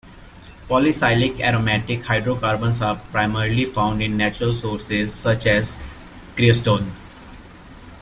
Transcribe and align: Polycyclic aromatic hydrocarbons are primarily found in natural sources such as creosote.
Polycyclic 0.67 1.39
aromatic 1.41 2.03
hydrocarbons 2.05 2.81
are 2.81 2.95
primarily 3.11 3.65
found 3.65 4.01
in 4.01 4.17
natural 4.17 4.51
sources 4.51 5.13
such 5.13 5.45
as 5.45 5.77
creosote. 6.35 6.85